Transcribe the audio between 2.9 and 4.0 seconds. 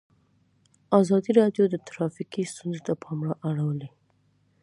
پام اړولی.